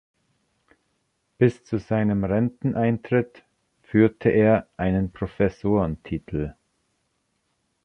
Bis 1.37 1.63
zu 1.63 1.77
seinem 1.77 2.23
Renteneintritt 2.23 3.43
führte 3.83 4.29
er 4.31 4.67
einen 4.75 5.11
Professorentitel. 5.11 6.55